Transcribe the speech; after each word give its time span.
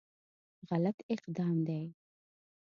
غلط 0.69 0.97
اقدام 1.13 1.57
دی. 1.67 1.83